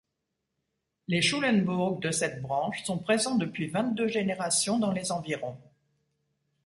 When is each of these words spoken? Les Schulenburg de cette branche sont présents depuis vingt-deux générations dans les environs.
Les 1.07 1.21
Schulenburg 1.21 1.99
de 2.01 2.09
cette 2.09 2.41
branche 2.41 2.81
sont 2.85 2.97
présents 2.97 3.35
depuis 3.35 3.67
vingt-deux 3.67 4.07
générations 4.07 4.79
dans 4.79 4.91
les 4.91 5.11
environs. 5.11 5.59